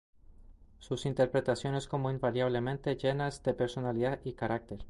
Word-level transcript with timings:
Sus 0.79 1.05
interpretaciones, 1.05 1.87
como 1.87 2.09
"invariablemente 2.09 2.95
llenas 2.97 3.43
de 3.43 3.53
personalidad 3.53 4.19
y 4.23 4.33
carácter". 4.33 4.79